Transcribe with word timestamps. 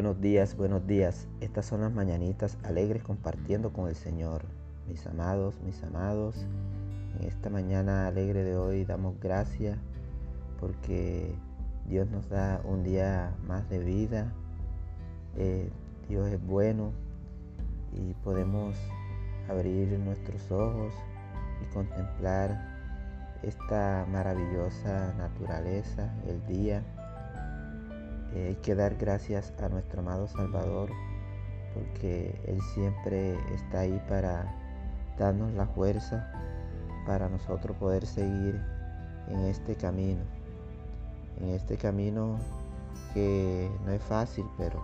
buenos 0.00 0.22
días, 0.22 0.56
buenos 0.56 0.86
días. 0.86 1.28
Estas 1.42 1.66
son 1.66 1.82
las 1.82 1.92
mañanitas 1.92 2.56
alegres 2.62 3.02
compartiendo 3.02 3.70
con 3.70 3.86
el 3.86 3.94
Señor. 3.94 4.44
Mis 4.88 5.06
amados, 5.06 5.60
mis 5.62 5.82
amados, 5.82 6.46
en 7.18 7.28
esta 7.28 7.50
mañana 7.50 8.06
alegre 8.06 8.42
de 8.42 8.56
hoy 8.56 8.86
damos 8.86 9.20
gracias 9.20 9.76
porque 10.58 11.34
Dios 11.86 12.08
nos 12.08 12.30
da 12.30 12.62
un 12.64 12.82
día 12.82 13.36
más 13.46 13.68
de 13.68 13.78
vida. 13.80 14.32
Eh, 15.36 15.68
Dios 16.08 16.28
es 16.28 16.42
bueno 16.46 16.92
y 17.92 18.14
podemos 18.24 18.78
abrir 19.50 19.98
nuestros 19.98 20.50
ojos 20.50 20.94
y 21.60 21.74
contemplar 21.74 22.58
esta 23.42 24.06
maravillosa 24.10 25.12
naturaleza, 25.18 26.10
el 26.26 26.42
día 26.46 26.82
eh, 28.34 28.48
hay 28.48 28.54
que 28.56 28.74
dar 28.74 28.96
gracias 28.96 29.52
a 29.62 29.68
nuestro 29.68 30.00
amado 30.00 30.28
Salvador 30.28 30.90
porque 31.74 32.34
Él 32.46 32.58
siempre 32.74 33.34
está 33.54 33.80
ahí 33.80 34.00
para 34.08 34.52
darnos 35.18 35.52
la 35.52 35.66
fuerza 35.66 36.30
para 37.06 37.28
nosotros 37.28 37.76
poder 37.76 38.06
seguir 38.06 38.60
en 39.28 39.40
este 39.46 39.74
camino. 39.74 40.20
En 41.40 41.50
este 41.50 41.76
camino 41.76 42.38
que 43.14 43.70
no 43.84 43.92
es 43.92 44.02
fácil, 44.02 44.44
pero 44.58 44.82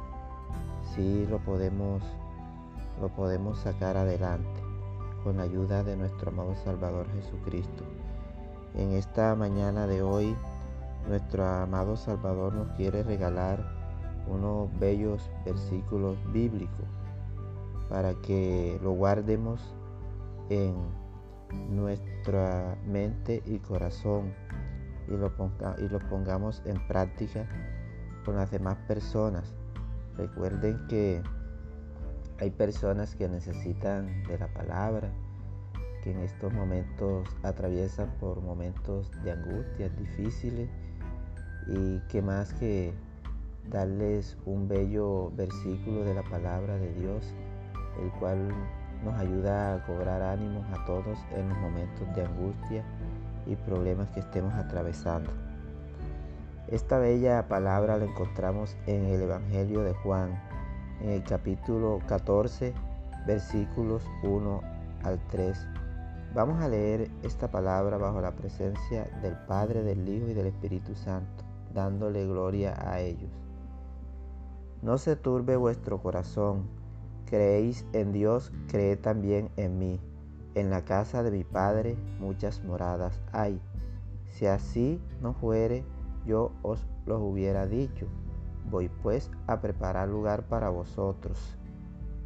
sí 0.95 1.27
lo 1.29 1.39
podemos, 1.39 2.03
lo 3.01 3.09
podemos 3.09 3.59
sacar 3.59 3.97
adelante 3.97 4.61
con 5.23 5.37
la 5.37 5.43
ayuda 5.43 5.83
de 5.83 5.97
nuestro 5.97 6.31
amado 6.31 6.55
Salvador 6.65 7.07
Jesucristo. 7.13 7.85
En 8.75 8.93
esta 8.93 9.35
mañana 9.35 9.87
de 9.87 10.03
hoy 10.03 10.37
nuestro 11.09 11.45
amado 11.45 11.97
Salvador 11.97 12.53
nos 12.55 12.69
quiere 12.77 13.03
regalar 13.03 13.65
unos 14.29 14.69
bellos 14.79 15.31
versículos 15.45 16.17
bíblicos 16.33 16.87
para 17.89 18.15
que 18.15 18.79
lo 18.83 18.93
guardemos 18.93 19.61
en 20.51 20.75
nuestra 21.71 22.77
mente 22.85 23.43
y 23.47 23.59
corazón 23.59 24.33
y 25.09 25.13
lo, 25.13 25.33
y 25.79 25.89
lo 25.89 25.99
pongamos 26.09 26.63
en 26.65 26.85
práctica 26.89 27.47
con 28.25 28.37
las 28.37 28.51
demás 28.51 28.77
personas. 28.89 29.55
Recuerden 30.17 30.87
que 30.89 31.23
hay 32.41 32.51
personas 32.51 33.15
que 33.15 33.29
necesitan 33.29 34.25
de 34.25 34.39
la 34.39 34.49
palabra, 34.53 35.11
que 36.03 36.11
en 36.11 36.19
estos 36.19 36.53
momentos 36.53 37.29
atraviesan 37.43 38.11
por 38.19 38.41
momentos 38.41 39.11
de 39.23 39.33
angustia 39.33 39.89
difíciles 39.91 40.69
y 41.67 41.99
que 42.09 42.23
más 42.23 42.53
que 42.55 42.93
darles 43.71 44.37
un 44.45 44.69
bello 44.69 45.31
versículo 45.37 46.05
de 46.05 46.15
la 46.15 46.23
palabra 46.23 46.77
de 46.77 46.93
Dios, 46.95 47.35
el 48.01 48.11
cual 48.19 48.49
nos 49.05 49.15
ayuda 49.19 49.75
a 49.75 49.87
cobrar 49.87 50.23
ánimos 50.23 50.65
a 50.73 50.85
todos 50.85 51.19
en 51.35 51.49
los 51.49 51.59
momentos 51.59 52.15
de 52.15 52.25
angustia 52.25 52.85
y 53.47 53.57
problemas 53.57 54.09
que 54.11 54.21
estemos 54.21 54.55
atravesando. 54.55 55.31
Esta 56.69 56.99
bella 56.99 57.47
palabra 57.47 57.97
la 57.97 58.07
encontramos 58.07 58.77
en 58.87 59.05
el 59.05 59.23
Evangelio 59.23 59.83
de 59.83 59.95
Juan, 59.95 60.41
en 61.01 61.11
el 61.11 61.23
capítulo 61.23 62.01
14, 62.09 62.75
versículos 63.27 64.03
1 64.23 64.61
al 65.05 65.21
3. 65.31 65.67
Vamos 66.35 66.61
a 66.61 66.69
leer 66.69 67.09
esta 67.23 67.51
palabra 67.51 67.99
bajo 67.99 68.21
la 68.21 68.33
presencia 68.33 69.05
del 69.23 69.35
Padre, 69.47 69.83
del 69.83 70.09
Hijo 70.09 70.29
y 70.29 70.35
del 70.35 70.47
Espíritu 70.47 70.95
Santo 70.95 71.46
dándole 71.77 72.27
gloria 72.27 72.75
a 72.91 73.01
ellos. 73.01 73.31
No 74.83 74.97
se 74.97 75.15
turbe 75.15 75.57
vuestro 75.57 76.03
corazón, 76.03 76.69
creéis 77.27 77.85
en 77.93 78.13
Dios, 78.13 78.51
creed 78.67 78.99
también 78.99 79.51
en 79.57 79.79
mí. 79.79 80.01
En 80.55 80.71
la 80.71 80.87
casa 80.87 81.23
de 81.23 81.31
mi 81.31 81.45
Padre 81.45 81.97
muchas 82.19 82.65
moradas 82.65 83.21
hay. 83.31 83.61
Si 84.31 84.47
así 84.47 85.01
no 85.21 85.35
fuere, 85.35 85.85
yo 86.25 86.51
os 86.63 86.87
lo 87.05 87.21
hubiera 87.21 87.67
dicho. 87.67 88.07
Voy 88.71 88.89
pues 88.89 89.31
a 89.47 89.61
preparar 89.61 90.09
lugar 90.09 90.45
para 90.49 90.71
vosotros. 90.71 91.59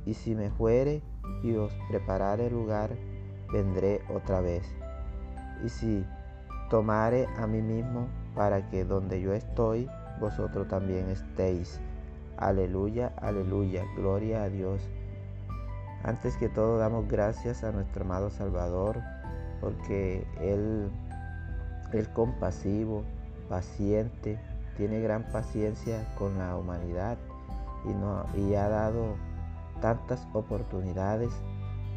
Y 0.06 0.14
si 0.14 0.36
me 0.36 0.50
fuere 0.50 1.02
y 1.42 1.56
os 1.56 1.75
preparare 1.88 2.50
lugar, 2.50 2.96
vendré 3.52 4.00
otra 4.14 4.41
vez. 4.41 4.64
Y 5.64 5.69
si 5.69 6.06
tomare 6.70 7.26
a 7.36 7.48
mí 7.48 7.60
mismo 7.60 8.06
para 8.34 8.68
que 8.70 8.84
donde 8.84 9.20
yo 9.20 9.32
estoy, 9.32 9.88
vosotros 10.20 10.68
también 10.68 11.08
estéis. 11.08 11.80
Aleluya, 12.36 13.12
aleluya, 13.20 13.84
gloria 13.96 14.44
a 14.44 14.48
Dios. 14.48 14.88
Antes 16.04 16.36
que 16.36 16.48
todo 16.48 16.78
damos 16.78 17.08
gracias 17.08 17.62
a 17.64 17.72
nuestro 17.72 18.04
amado 18.04 18.30
Salvador 18.30 19.00
porque 19.60 20.26
Él 20.40 20.90
es 21.92 22.08
compasivo, 22.08 23.04
paciente, 23.48 24.38
tiene 24.76 25.00
gran 25.00 25.24
paciencia 25.24 26.06
con 26.16 26.38
la 26.38 26.56
humanidad 26.56 27.19
y, 27.84 27.88
no, 27.88 28.24
y 28.34 28.54
ha 28.54 28.69
dado 28.69 29.16
tantas 29.82 30.26
oportunidades 30.32 31.30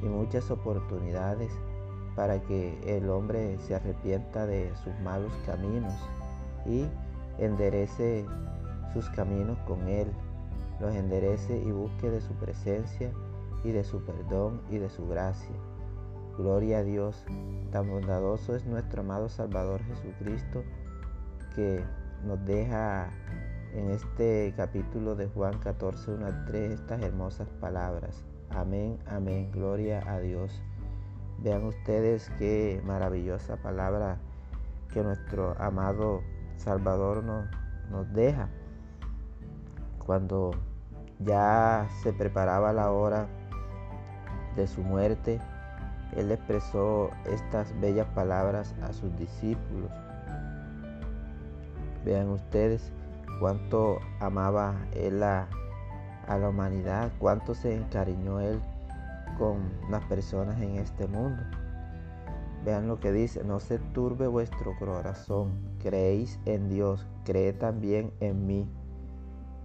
y 0.01 0.05
muchas 0.05 0.51
oportunidades 0.51 1.51
para 2.15 2.41
que 2.41 2.77
el 2.85 3.09
hombre 3.09 3.57
se 3.59 3.75
arrepienta 3.75 4.45
de 4.45 4.71
sus 4.83 4.93
malos 4.99 5.31
caminos 5.45 5.93
y 6.65 6.87
enderece 7.37 8.25
sus 8.93 9.09
caminos 9.09 9.57
con 9.67 9.87
Él, 9.87 10.07
los 10.79 10.93
enderece 10.95 11.57
y 11.57 11.71
busque 11.71 12.09
de 12.09 12.21
su 12.21 12.33
presencia 12.33 13.11
y 13.63 13.71
de 13.71 13.83
su 13.83 14.03
perdón 14.03 14.61
y 14.69 14.77
de 14.77 14.89
su 14.89 15.07
gracia. 15.07 15.55
Gloria 16.37 16.79
a 16.79 16.83
Dios, 16.83 17.25
tan 17.71 17.89
bondadoso 17.89 18.55
es 18.55 18.65
nuestro 18.65 19.01
amado 19.01 19.29
Salvador 19.29 19.81
Jesucristo 19.83 20.63
que 21.55 21.83
nos 22.25 22.43
deja 22.45 23.11
en 23.73 23.89
este 23.89 24.53
capítulo 24.55 25.15
de 25.15 25.27
Juan 25.27 25.59
14, 25.59 26.11
1 26.11 26.25
al 26.25 26.45
3 26.45 26.71
estas 26.71 27.01
hermosas 27.01 27.47
palabras. 27.59 28.23
Amén, 28.49 28.99
amén, 29.07 29.51
gloria 29.51 30.03
a 30.07 30.19
Dios. 30.19 30.61
Vean 31.39 31.65
ustedes 31.65 32.31
qué 32.37 32.81
maravillosa 32.85 33.57
palabra 33.57 34.17
que 34.93 35.03
nuestro 35.03 35.55
amado 35.59 36.21
Salvador 36.57 37.23
nos, 37.23 37.45
nos 37.89 38.11
deja. 38.13 38.49
Cuando 40.05 40.51
ya 41.19 41.87
se 42.01 42.13
preparaba 42.13 42.73
la 42.73 42.91
hora 42.91 43.27
de 44.55 44.67
su 44.67 44.81
muerte, 44.81 45.39
Él 46.15 46.31
expresó 46.31 47.09
estas 47.25 47.79
bellas 47.79 48.07
palabras 48.13 48.75
a 48.81 48.93
sus 48.93 49.15
discípulos. 49.17 49.91
Vean 52.05 52.29
ustedes 52.29 52.91
cuánto 53.39 53.99
amaba 54.19 54.75
Él 54.93 55.23
a, 55.23 55.47
a 56.27 56.37
la 56.37 56.49
humanidad, 56.49 57.11
cuánto 57.19 57.55
se 57.55 57.75
encariñó 57.75 58.39
Él 58.39 58.59
con 59.37 59.71
las 59.89 60.03
personas 60.05 60.59
en 60.61 60.75
este 60.75 61.07
mundo. 61.07 61.41
Vean 62.65 62.87
lo 62.87 62.99
que 62.99 63.11
dice, 63.11 63.43
no 63.43 63.59
se 63.59 63.77
turbe 63.77 64.27
vuestro 64.27 64.73
corazón, 64.79 65.51
creéis 65.79 66.39
en 66.45 66.69
Dios, 66.69 67.05
cree 67.25 67.51
también 67.51 68.13
en 68.21 68.47
mí. 68.47 68.69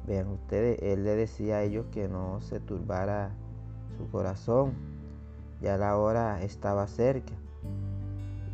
Vean 0.06 0.28
ustedes, 0.28 0.80
Él 0.82 1.04
le 1.04 1.14
decía 1.14 1.56
a 1.56 1.62
ellos 1.62 1.86
que 1.92 2.08
no 2.08 2.40
se 2.40 2.58
turbara 2.58 3.30
su 3.96 4.10
corazón, 4.10 4.72
ya 5.60 5.76
la 5.76 5.96
hora 5.96 6.42
estaba 6.42 6.88
cerca. 6.88 7.34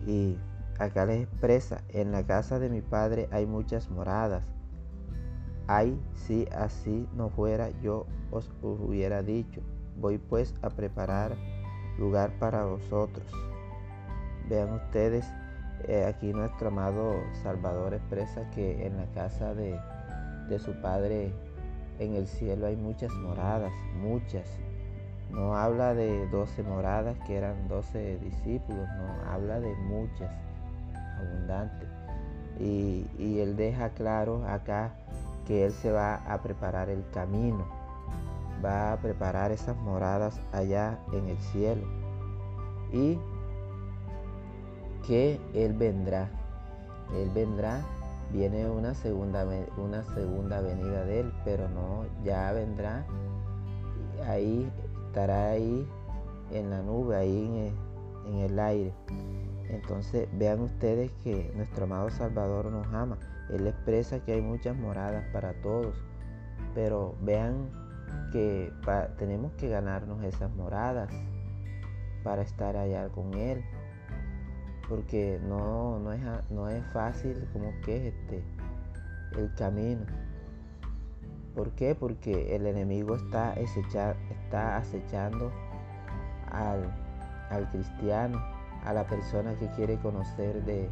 Y 0.06 0.36
acá 0.78 1.06
les 1.06 1.22
expresa, 1.22 1.82
en 1.88 2.12
la 2.12 2.26
casa 2.26 2.58
de 2.58 2.68
mi 2.68 2.82
Padre 2.82 3.28
hay 3.30 3.46
muchas 3.46 3.90
moradas. 3.90 4.44
Ay, 5.68 5.98
si 6.12 6.46
así 6.54 7.08
no 7.16 7.30
fuera, 7.30 7.70
yo 7.80 8.04
os 8.30 8.52
hubiera 8.60 9.22
dicho, 9.22 9.62
voy 9.98 10.18
pues 10.18 10.54
a 10.60 10.68
preparar 10.68 11.34
lugar 11.98 12.38
para 12.38 12.66
vosotros. 12.66 13.24
Vean 14.48 14.72
ustedes, 14.72 15.26
eh, 15.84 16.04
aquí 16.06 16.32
nuestro 16.32 16.68
amado 16.68 17.14
Salvador 17.42 17.94
expresa 17.94 18.48
que 18.50 18.86
en 18.86 18.96
la 18.96 19.06
casa 19.06 19.54
de, 19.54 19.78
de 20.48 20.58
su 20.58 20.72
Padre 20.80 21.32
en 21.98 22.14
el 22.14 22.26
cielo 22.26 22.66
hay 22.66 22.76
muchas 22.76 23.12
moradas, 23.12 23.72
muchas. 24.00 24.46
No 25.30 25.56
habla 25.56 25.94
de 25.94 26.28
doce 26.28 26.62
moradas 26.62 27.16
que 27.26 27.36
eran 27.36 27.68
doce 27.68 28.18
discípulos, 28.18 28.86
no, 28.96 29.30
habla 29.30 29.60
de 29.60 29.74
muchas, 29.76 30.30
abundantes. 31.18 31.88
Y, 32.60 33.06
y, 33.18 33.40
Él 33.40 33.56
deja 33.56 33.90
claro 33.90 34.46
acá 34.46 34.94
que 35.44 35.64
Él 35.64 35.72
se 35.72 35.90
va 35.90 36.16
a 36.32 36.40
preparar 36.40 36.88
el 36.88 37.04
camino, 37.10 37.66
va 38.64 38.92
a 38.92 38.96
preparar 38.98 39.50
esas 39.50 39.76
moradas 39.78 40.40
allá 40.52 40.98
en 41.12 41.28
el 41.28 41.38
cielo. 41.38 41.84
Y 42.92 43.18
que 45.06 45.40
Él 45.54 45.72
vendrá. 45.74 46.28
Él 47.14 47.30
vendrá 47.34 47.82
viene 48.34 48.68
una 48.68 48.94
segunda, 48.94 49.46
una 49.76 50.02
segunda 50.14 50.60
venida 50.60 51.04
de 51.04 51.20
Él, 51.20 51.32
pero 51.44 51.68
no, 51.68 52.04
ya 52.24 52.52
vendrá, 52.52 53.06
ahí 54.26 54.70
estará 55.06 55.50
ahí 55.50 55.88
en 56.50 56.70
la 56.70 56.82
nube, 56.82 57.16
ahí 57.16 57.72
en 58.26 58.38
el, 58.38 58.58
aire. 58.58 58.92
Entonces 59.68 60.28
vean 60.32 60.60
ustedes 60.60 61.12
que 61.22 61.52
nuestro 61.54 61.84
amado 61.84 62.10
Salvador 62.10 62.66
nos 62.66 62.86
ama. 62.92 63.18
Él 63.50 63.66
expresa 63.66 64.20
que 64.24 64.32
hay 64.32 64.40
muchas 64.40 64.76
moradas 64.76 65.24
para 65.32 65.52
todos, 65.62 65.94
pero 66.74 67.14
vean 67.22 67.70
que 68.32 68.72
tenemos 69.16 69.52
que 69.52 69.68
ganarnos 69.68 70.22
esas 70.24 70.50
moradas 70.54 71.08
para 72.24 72.42
estar 72.42 72.76
allá 72.76 73.08
con 73.08 73.34
Él 73.34 73.62
porque 74.88 75.40
no, 75.48 75.98
no, 75.98 76.12
es, 76.12 76.20
no 76.50 76.68
es 76.68 76.84
fácil 76.92 77.48
como 77.52 77.72
que 77.84 78.08
es 78.08 78.14
este, 78.14 78.42
el 79.36 79.52
camino. 79.54 80.04
¿Por 81.54 81.70
qué? 81.72 81.94
Porque 81.94 82.56
el 82.56 82.66
enemigo 82.66 83.14
está, 83.14 83.54
está 83.54 84.76
acechando 84.76 85.52
al, 86.50 86.92
al, 87.50 87.70
cristiano, 87.70 88.38
a 88.84 88.92
la 88.92 89.06
persona 89.06 89.54
que 89.58 89.68
quiere 89.68 89.96
conocer 89.98 90.64
de, 90.64 90.88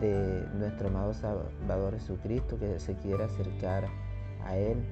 de 0.00 0.48
nuestro 0.54 0.88
amado 0.88 1.12
Salvador 1.12 1.94
Jesucristo, 1.94 2.58
que 2.58 2.78
se 2.78 2.94
quiere 2.96 3.24
acercar 3.24 3.86
a 4.44 4.56
Él. 4.56 4.84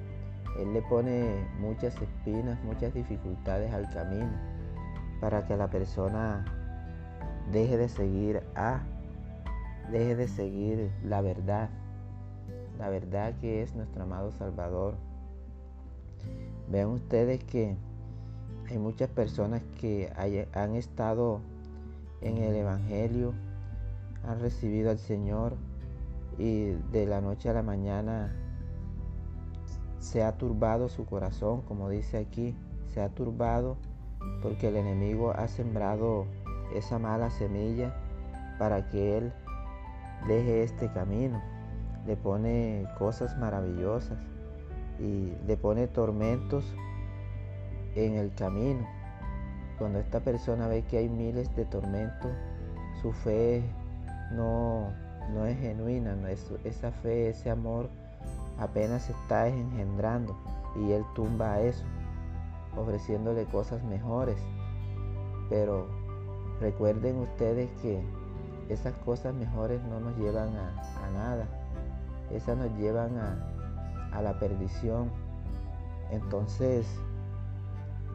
Él 0.59 0.73
le 0.73 0.81
pone 0.81 1.47
muchas 1.59 1.95
espinas, 2.01 2.61
muchas 2.63 2.93
dificultades 2.93 3.73
al 3.73 3.89
camino 3.89 4.31
para 5.21 5.45
que 5.45 5.55
la 5.55 5.69
persona 5.69 6.45
deje 7.51 7.77
de 7.77 7.89
seguir 7.89 8.43
a, 8.55 8.81
deje 9.91 10.15
de 10.15 10.27
seguir 10.27 10.91
la 11.03 11.21
verdad, 11.21 11.69
la 12.77 12.89
verdad 12.89 13.33
que 13.39 13.61
es 13.61 13.75
nuestro 13.75 14.03
amado 14.03 14.31
Salvador. 14.31 14.95
Vean 16.69 16.89
ustedes 16.89 17.43
que 17.43 17.75
hay 18.69 18.77
muchas 18.77 19.09
personas 19.09 19.61
que 19.79 20.11
han 20.53 20.75
estado 20.75 21.39
en 22.21 22.37
el 22.37 22.55
Evangelio, 22.55 23.33
han 24.27 24.39
recibido 24.39 24.89
al 24.91 24.99
Señor 24.99 25.55
y 26.37 26.71
de 26.91 27.05
la 27.05 27.21
noche 27.21 27.49
a 27.49 27.53
la 27.53 27.63
mañana 27.63 28.35
se 29.99 30.23
ha 30.23 30.37
turbado 30.37 30.89
su 30.89 31.05
corazón, 31.05 31.61
como 31.61 31.89
dice 31.89 32.17
aquí, 32.17 32.55
se 32.93 33.01
ha 33.01 33.09
turbado 33.09 33.77
porque 34.41 34.67
el 34.67 34.75
enemigo 34.75 35.31
ha 35.31 35.47
sembrado 35.47 36.25
esa 36.73 36.99
mala 36.99 37.29
semilla 37.29 37.93
para 38.59 38.89
que 38.89 39.17
Él 39.17 39.33
deje 40.27 40.63
este 40.63 40.91
camino. 40.91 41.41
Le 42.05 42.15
pone 42.15 42.87
cosas 42.97 43.37
maravillosas 43.37 44.17
y 44.99 45.33
le 45.45 45.57
pone 45.57 45.87
tormentos 45.87 46.63
en 47.95 48.15
el 48.15 48.33
camino. 48.33 48.87
Cuando 49.77 49.99
esta 49.99 50.21
persona 50.21 50.67
ve 50.67 50.83
que 50.83 50.97
hay 50.97 51.09
miles 51.09 51.53
de 51.55 51.65
tormentos, 51.65 52.31
su 53.01 53.11
fe 53.11 53.63
no, 54.31 54.91
no 55.33 55.45
es 55.45 55.57
genuina, 55.59 56.15
no 56.15 56.27
es, 56.27 56.51
esa 56.63 56.91
fe, 56.91 57.29
ese 57.29 57.49
amor 57.49 57.89
apenas 58.57 59.03
se 59.03 59.11
está 59.11 59.47
engendrando 59.47 60.35
y 60.75 60.91
él 60.91 61.03
tumba 61.13 61.59
eso, 61.61 61.83
ofreciéndole 62.75 63.45
cosas 63.45 63.83
mejores. 63.83 64.37
Pero 65.49 65.87
Recuerden 66.59 67.17
ustedes 67.17 67.69
que 67.81 68.01
esas 68.69 68.93
cosas 68.99 69.33
mejores 69.33 69.81
no 69.83 69.99
nos 69.99 70.17
llevan 70.17 70.55
a, 70.55 71.11
nada. 71.13 71.47
Esas 72.31 72.57
nos 72.57 72.71
llevan 72.77 73.17
a, 73.17 74.09
a 74.11 74.21
la 74.21 74.39
perdición. 74.39 75.09
Entonces, 76.11 76.85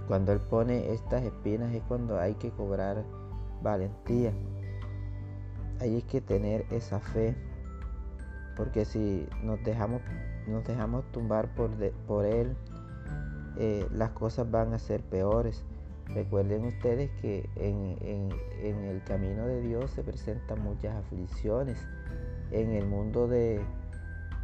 cuando 0.09 0.33
Él 0.33 0.41
pone 0.41 0.93
estas 0.93 1.23
espinas 1.23 1.73
es 1.75 1.83
cuando 1.85 2.19
hay 2.19 2.35
que 2.35 2.51
cobrar 2.51 3.05
valentía. 3.63 4.33
Hay 5.81 6.03
que 6.03 6.21
tener 6.21 6.67
esa 6.71 7.01
fe. 7.01 7.35
Porque 8.57 8.85
si 8.85 9.27
nos 9.43 9.63
dejamos, 9.65 10.03
nos 10.47 10.65
dejamos 10.65 11.05
tumbar 11.13 11.55
por, 11.55 11.71
por 12.07 12.27
Él, 12.27 12.55
eh, 13.57 13.87
las 13.93 14.11
cosas 14.11 14.51
van 14.51 14.75
a 14.75 14.79
ser 14.79 15.03
peores. 15.03 15.65
Recuerden 16.09 16.65
ustedes 16.65 17.11
que 17.21 17.49
en, 17.57 18.31
el 18.61 19.03
camino 19.05 19.47
de 19.47 19.61
Dios 19.63 19.91
se 19.93 20.03
presentan 20.03 20.63
muchas 20.63 20.95
aflicciones. 20.97 21.79
En 22.51 22.73
el 22.73 22.87
mundo 22.87 23.29
de, 23.29 23.63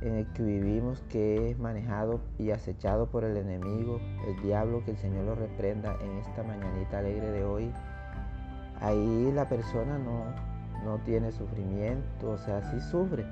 en 0.01 0.15
el 0.15 0.27
que 0.33 0.43
vivimos, 0.43 1.03
que 1.11 1.51
es 1.51 1.59
manejado 1.59 2.21
y 2.39 2.53
acechado 2.53 3.11
por 3.11 3.25
el 3.25 3.37
enemigo, 3.37 4.01
el 4.27 4.43
diablo, 4.43 4.83
que 4.85 4.93
el 4.93 4.97
Señor 4.97 5.25
lo 5.25 5.35
reprenda 5.35 5.97
en 6.01 6.17
esta 6.19 6.43
mañanita 6.43 7.01
alegre 7.01 7.31
de 7.33 7.45
hoy, 7.45 7.71
ahí 8.81 9.31
la 9.35 9.49
persona 9.49 9.99
no, 9.99 10.25
no 10.85 10.99
tiene 11.05 11.33
sufrimiento, 11.33 12.31
o 12.31 12.39
sea, 12.39 12.63
sí 12.71 12.81
sufre, 12.81 13.27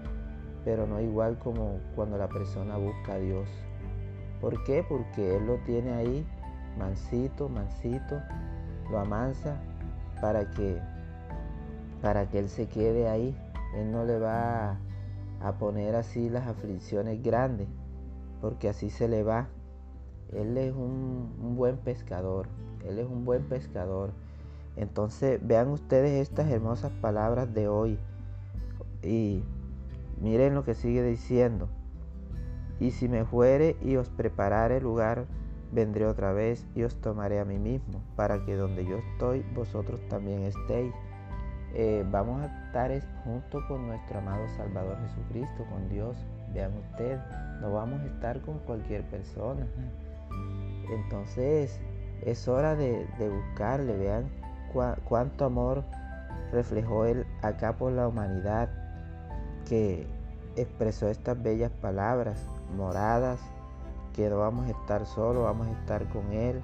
pero 0.64 0.86
no 0.86 1.00
igual 1.00 1.38
como 1.38 1.78
cuando 1.94 2.18
la 2.18 2.28
persona 2.28 2.76
busca 2.76 3.14
a 3.14 3.18
Dios. 3.18 3.48
¿Por 4.40 4.62
qué? 4.64 4.84
Porque 4.86 5.36
Él 5.36 5.46
lo 5.46 5.56
tiene 5.64 5.92
ahí 5.94 6.26
mansito, 6.76 7.48
mansito, 7.48 8.20
lo 8.90 8.98
amansa 8.98 9.56
para 10.20 10.50
que, 10.50 10.80
para 12.02 12.28
que 12.28 12.38
Él 12.38 12.48
se 12.48 12.66
quede 12.68 13.08
ahí. 13.08 13.36
Él 13.74 13.90
no 13.90 14.04
le 14.04 14.18
va 14.18 14.78
a, 15.40 15.52
poner 15.58 15.94
así 15.94 16.30
las 16.30 16.46
aflicciones 16.46 17.22
grandes, 17.22 17.68
porque 18.40 18.68
así 18.68 18.90
se 18.90 19.08
le 19.08 19.22
va. 19.22 19.48
Él 20.32 20.56
es 20.56 20.74
un, 20.74 21.34
un 21.40 21.56
buen 21.56 21.76
pescador, 21.76 22.48
Él 22.84 22.98
es 22.98 23.06
un 23.06 23.24
buen 23.24 23.44
pescador. 23.44 24.12
Entonces 24.76 25.40
vean 25.42 25.68
ustedes 25.68 26.20
estas 26.20 26.50
hermosas 26.50 26.92
palabras 27.00 27.52
de 27.54 27.68
hoy 27.68 27.98
y 29.02 29.42
miren 30.20 30.54
lo 30.54 30.64
que 30.64 30.74
sigue 30.74 31.02
diciendo. 31.02 31.68
Y 32.78 32.90
si 32.90 33.08
me 33.08 33.24
fuere 33.24 33.76
y 33.80 33.96
os 33.96 34.10
preparare 34.10 34.80
lugar, 34.80 35.26
vendré 35.72 36.06
otra 36.06 36.32
vez 36.32 36.64
y 36.74 36.82
os 36.82 36.94
tomaré 37.00 37.40
a 37.40 37.44
mí 37.44 37.58
mismo, 37.58 38.00
para 38.16 38.44
que 38.44 38.54
donde 38.54 38.84
yo 38.84 38.96
estoy, 38.96 39.44
vosotros 39.54 40.00
también 40.08 40.42
estéis. 40.42 40.92
Eh, 41.74 42.04
vamos 42.10 42.40
a 42.42 42.66
estar 42.66 42.90
junto 43.24 43.60
con 43.68 43.86
nuestro 43.86 44.18
amado 44.18 44.48
Salvador 44.56 44.96
Jesucristo, 45.08 45.64
con 45.70 45.88
Dios. 45.88 46.16
Vean 46.54 46.72
ustedes, 46.90 47.20
no 47.60 47.72
vamos 47.72 48.00
a 48.00 48.06
estar 48.06 48.40
con 48.40 48.58
cualquier 48.60 49.02
persona. 49.04 49.66
Entonces 50.90 51.78
es 52.24 52.48
hora 52.48 52.74
de, 52.76 53.06
buscarle, 53.18 53.96
vean 53.96 54.30
cuánto 55.08 55.44
amor 55.44 55.84
reflejó 56.52 57.04
Él 57.04 57.26
acá 57.42 57.76
por 57.76 57.92
la 57.92 58.08
humanidad, 58.08 58.68
que 59.68 60.06
expresó 60.56 61.08
estas 61.08 61.42
bellas 61.42 61.70
palabras, 61.82 62.40
moradas, 62.76 63.40
que 64.16 64.30
no 64.30 64.38
vamos 64.38 64.66
a 64.66 64.70
estar 64.70 65.04
solos, 65.06 65.44
vamos 65.44 65.68
a 65.68 65.72
estar 65.72 66.08
con 66.08 66.32
Él 66.32 66.62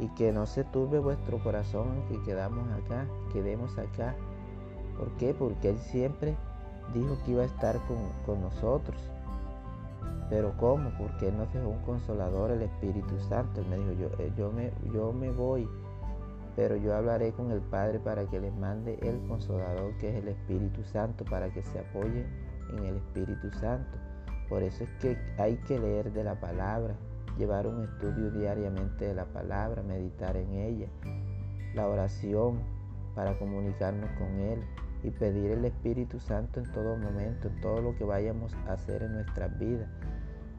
y 0.00 0.08
que 0.08 0.32
no 0.32 0.46
se 0.46 0.64
turbe 0.64 0.98
vuestro 0.98 1.38
corazón 1.38 2.02
que 2.08 2.20
quedamos 2.22 2.66
acá, 2.72 3.06
quedemos 3.32 3.76
acá. 3.78 4.16
¿Por 4.96 5.10
qué? 5.12 5.34
Porque 5.34 5.68
Él 5.68 5.78
siempre 5.78 6.34
dijo 6.94 7.18
que 7.24 7.32
iba 7.32 7.42
a 7.42 7.46
estar 7.46 7.78
con, 8.26 8.40
nosotros. 8.40 8.96
Pero 10.30 10.54
¿cómo? 10.58 10.90
Porque 10.98 11.28
Él 11.28 11.36
nos 11.36 11.52
dejó 11.52 11.68
un 11.68 11.82
consolador, 11.82 12.50
el 12.50 12.62
Espíritu 12.62 13.18
Santo. 13.28 13.60
Él 13.60 13.66
me 13.68 13.78
dijo, 13.78 13.92
yo, 13.92 14.24
eh, 14.24 14.32
yo, 14.36 14.50
me, 14.50 14.72
yo 14.92 15.12
me 15.12 15.30
voy, 15.30 15.68
pero 16.56 16.76
yo 16.76 16.94
hablaré 16.94 17.32
con 17.32 17.50
el 17.50 17.60
Padre 17.60 17.98
para 17.98 18.24
que 18.26 18.40
les 18.40 18.54
mande 18.54 18.98
el 19.02 19.20
consolador 19.28 19.96
que 19.98 20.10
es 20.10 20.16
el 20.22 20.28
Espíritu 20.28 20.82
Santo, 20.84 21.24
para 21.24 21.50
que 21.50 21.62
se 21.62 21.78
apoyen 21.78 22.26
en 22.76 22.84
el 22.84 22.96
Espíritu 22.96 23.50
Santo. 23.52 23.98
Por 24.48 24.62
eso 24.62 24.84
es 24.84 24.90
que 25.00 25.18
hay 25.38 25.56
que 25.66 25.78
leer 25.78 26.12
de 26.12 26.24
la 26.24 26.40
palabra, 26.40 26.94
llevar 27.36 27.66
un 27.66 27.84
estudio 27.84 28.30
diariamente 28.30 29.06
de 29.06 29.14
la 29.14 29.26
palabra, 29.26 29.82
meditar 29.82 30.36
en 30.36 30.52
ella, 30.54 30.88
la 31.74 31.86
oración 31.86 32.60
para 33.14 33.38
comunicarnos 33.38 34.10
con 34.12 34.38
Él 34.40 34.60
y 35.02 35.10
pedir 35.10 35.50
el 35.52 35.64
Espíritu 35.64 36.18
Santo 36.18 36.60
en 36.60 36.72
todo 36.72 36.96
momento, 36.96 37.48
en 37.48 37.60
todo 37.60 37.80
lo 37.80 37.94
que 37.94 38.04
vayamos 38.04 38.54
a 38.66 38.72
hacer 38.72 39.02
en 39.02 39.12
nuestras 39.12 39.56
vidas. 39.58 39.88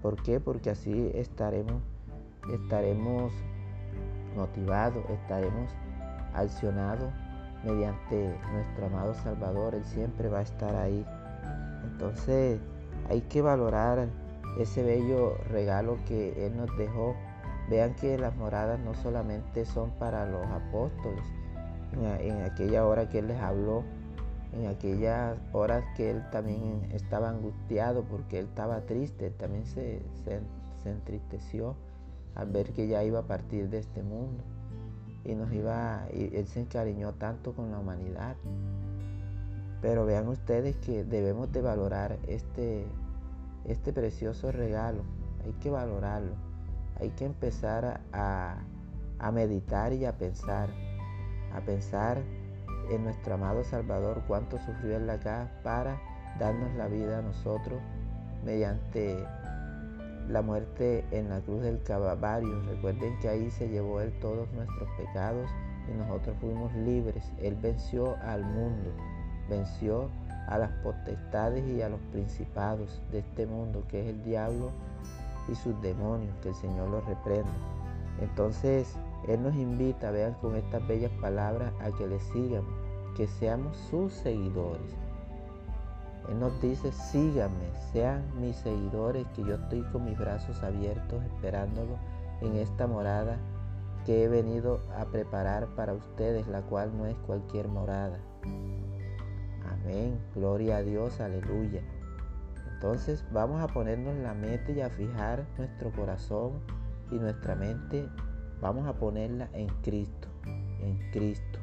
¿Por 0.02 0.22
qué? 0.24 0.40
Porque 0.40 0.70
así 0.70 1.12
estaremos, 1.14 1.82
estaremos 2.54 3.34
motivados, 4.36 5.04
estaremos 5.10 5.74
accionados 6.34 7.12
mediante 7.66 8.34
nuestro 8.54 8.86
amado 8.86 9.14
Salvador. 9.16 9.76
Él 9.76 9.84
siempre 9.84 10.30
va 10.30 10.40
a 10.40 10.44
estar 10.44 10.74
ahí. 10.76 11.06
Entonces, 11.84 12.60
hay 13.10 13.22
que 13.22 13.42
valorar 13.42 14.08
ese 14.58 14.84
bello 14.84 15.36
regalo 15.50 15.98
que 16.08 16.46
Él 16.46 16.56
nos 16.56 16.76
dejó. 16.78 17.16
Vean 17.70 17.96
que 17.96 18.18
las 18.18 18.36
moradas 18.36 18.80
no 18.80 18.94
solamente 18.96 19.66
son 19.66 19.92
para 19.92 20.26
los 20.26 20.46
apóstoles, 20.48 21.24
en, 21.94 22.42
aquella 22.42 22.86
hora 22.86 23.10
que 23.10 23.20
Él 23.20 23.28
les 23.28 23.40
habló, 23.40 23.84
en 24.54 24.68
aquellas 24.68 25.38
horas 25.54 25.84
que 25.96 26.10
él 26.10 26.24
también 26.32 26.90
estaba 26.92 27.30
angustiado 27.30 28.04
porque 28.04 28.40
él 28.40 28.46
estaba 28.46 28.82
triste, 28.82 29.30
también 29.32 29.66
se, 29.66 30.02
se, 30.24 30.90
entristeció 30.90 31.76
al 32.36 32.50
ver 32.50 32.72
que 32.72 32.88
ya 32.88 33.04
iba 33.04 33.20
a 33.20 33.28
partir 33.28 33.70
de 33.70 33.80
este 33.80 34.02
mundo 34.02 34.44
y 35.24 35.36
nos 35.36 35.52
iba 35.54 36.08
y 36.14 36.36
él 36.36 36.48
se 36.48 36.62
encariñó 36.62 37.14
tanto 37.14 37.54
con 37.54 37.70
la 37.72 37.80
humanidad 37.80 38.36
pero 39.82 40.06
vean 40.06 40.28
ustedes 40.28 40.76
que 40.78 41.04
debemos 41.04 41.52
de 41.52 41.62
valorar 41.62 42.18
este 42.28 42.86
este 43.66 43.94
precioso 43.94 44.52
regalo 44.52 45.04
hay 45.44 45.54
que 45.54 45.70
valorarlo 45.70 46.34
hay 47.00 47.12
que 47.12 47.26
empezar 47.26 48.02
a, 48.12 48.58
a 49.20 49.32
meditar 49.32 49.94
y 49.94 50.06
a 50.06 50.18
pensar 50.18 50.70
a 51.54 51.62
pensar 51.62 52.22
en 52.90 53.04
nuestro 53.04 53.36
amado 53.36 53.64
Salvador 53.64 54.24
cuánto 54.28 54.58
sufrió 54.58 54.98
en 54.98 55.08
la 55.08 55.20
para 55.64 56.00
darnos 56.40 56.74
la 56.76 56.88
vida 56.88 57.20
a 57.20 57.22
nosotros 57.22 57.80
mediante 58.44 59.18
la 60.28 60.42
muerte 60.42 61.06
en 61.12 61.30
la 61.30 61.42
cruz 61.42 61.62
del 61.62 61.82
Calvario. 61.84 62.62
Recuerden 62.64 63.18
que 63.20 63.30
ahí 63.30 63.50
se 63.52 63.68
llevó 63.68 64.00
Él 64.02 64.14
todos 64.20 64.52
nuestros 64.54 64.90
pecados 64.98 65.50
y 65.92 65.98
nosotros 65.98 66.38
fuimos 66.40 66.74
libres. 66.76 67.32
Él 67.40 67.56
venció 67.56 68.16
al 68.22 68.44
mundo, 68.44 68.92
venció 69.50 70.10
a 70.48 70.58
las 70.58 70.72
potestades 70.84 71.68
y 71.68 71.82
a 71.82 71.90
los 71.90 72.00
principados 72.12 73.02
de 73.12 73.20
este 73.20 73.46
mundo, 73.46 73.84
que 73.88 74.02
es 74.02 74.08
el 74.08 74.24
diablo 74.24 74.72
y 75.48 75.56
sus 75.56 75.80
demonios, 75.82 76.34
que 76.42 76.50
el 76.50 76.56
Señor 76.56 76.90
los 76.90 77.06
reprenda. 77.06 77.52
Entonces, 78.22 78.96
Él 79.28 79.44
nos 79.44 79.56
invita, 79.56 80.12
vean 80.12 80.34
con 80.36 80.56
estas 80.56 80.86
bellas 80.88 81.12
palabras, 81.22 81.72
a 81.82 81.92
que 81.98 82.08
le 82.08 82.20
sigamos, 82.20 82.74
que 83.16 83.28
seamos 83.28 83.78
sus 83.90 84.14
seguidores. 84.14 84.96
Él 86.30 86.40
nos 86.40 86.60
dice, 86.62 86.92
síganme, 86.92 87.66
sean 87.92 88.24
mis 88.40 88.56
seguidores, 88.58 89.26
que 89.36 89.44
yo 89.44 89.56
estoy 89.56 89.82
con 89.92 90.06
mis 90.06 90.18
brazos 90.18 90.62
abiertos 90.64 91.24
esperándolo 91.24 91.98
en 92.42 92.56
esta 92.58 92.88
morada 92.88 93.38
que 94.06 94.24
he 94.24 94.28
venido 94.28 94.82
a 94.98 95.06
preparar 95.06 95.68
para 95.76 95.94
ustedes, 95.94 96.48
la 96.48 96.62
cual 96.62 96.96
no 96.98 97.06
es 97.06 97.16
cualquier 97.26 97.68
morada. 97.68 98.20
Amén, 99.70 100.20
gloria 100.36 100.78
a 100.78 100.84
Dios, 100.84 101.20
aleluya. 101.20 101.82
Entonces 102.74 103.26
vamos 103.32 103.62
a 103.62 103.68
ponernos 103.68 104.16
la 104.18 104.34
meta 104.34 104.72
y 104.72 104.82
a 104.82 104.90
fijar 104.90 105.46
nuestro 105.58 105.92
corazón 105.92 106.54
y 107.12 107.16
nuestra 107.16 107.56
mente, 107.56 108.08
vamos 108.62 108.88
a 108.88 108.94
ponerla 108.94 109.50
en 109.54 109.68
Cristo, 109.82 110.28
en 110.46 110.98
Cristo. 111.12 111.60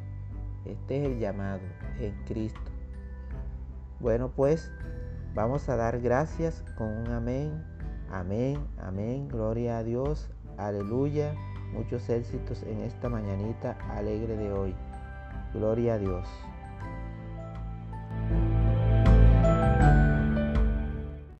Este 0.64 1.00
es 1.00 1.06
el 1.06 1.18
llamado, 1.18 1.62
en 1.98 2.12
Cristo. 2.25 2.70
Bueno, 4.00 4.30
pues 4.34 4.70
vamos 5.34 5.68
a 5.68 5.76
dar 5.76 6.00
gracias 6.00 6.62
con 6.76 6.88
un 6.88 7.08
amén, 7.08 7.64
amén, 8.10 8.58
amén, 8.78 9.28
gloria 9.28 9.78
a 9.78 9.84
Dios, 9.84 10.28
aleluya. 10.58 11.34
Muchos 11.72 12.08
éxitos 12.08 12.62
en 12.62 12.80
esta 12.80 13.08
mañanita 13.08 13.76
alegre 13.90 14.36
de 14.36 14.52
hoy. 14.52 14.75
Gloria 15.52 15.94
a 15.94 15.98
Dios. 15.98 16.28